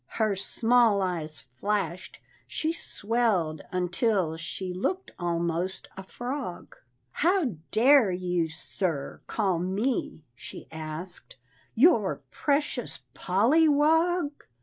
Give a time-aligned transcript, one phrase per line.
[0.17, 6.75] Her small eyes flashed, she swelled until She looked almost a frog;
[7.11, 11.35] "How dare you, sir, call me," she asked,
[11.75, 14.31] "Your precious Polly Wog?